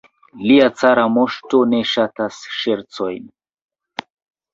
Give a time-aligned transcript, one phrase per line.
[0.51, 3.29] Lia cara moŝto ne ŝatas ŝercojn.